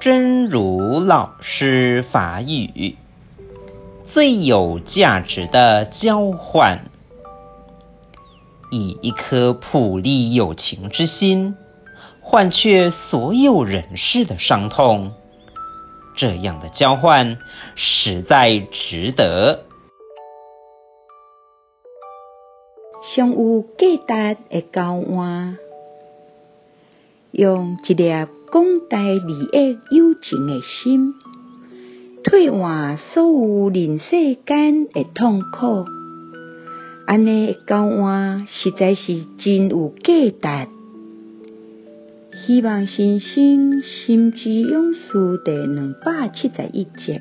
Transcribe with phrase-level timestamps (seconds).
[0.00, 2.96] 真如老师法语，
[4.02, 6.90] 最有价值的交换，
[8.70, 11.56] 以一颗普利有情之心，
[12.20, 15.12] 换却所有人世的伤痛，
[16.16, 17.38] 这样的交换
[17.76, 19.62] 实在值得。
[23.14, 25.56] 上有价值的交换，
[27.30, 31.14] 用一粒广大利益友情的心，
[32.22, 35.84] 退换所有人世间的痛苦，
[37.06, 40.70] 安尼诶交换实在是真有价值。
[42.46, 47.20] 希望先生心之勇士第两百七十一集。